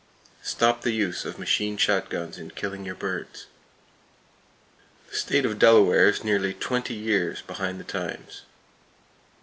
[0.41, 3.45] Stop the use of machine shot guns in killing your birds.
[5.11, 8.41] The state of Delaware is nearly twenty years behind the times.